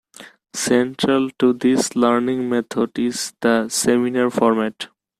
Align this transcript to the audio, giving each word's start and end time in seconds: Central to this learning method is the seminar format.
Central 0.55 1.29
to 1.37 1.53
this 1.53 1.95
learning 1.95 2.49
method 2.49 2.97
is 2.97 3.33
the 3.39 3.69
seminar 3.69 4.31
format. 4.31 4.87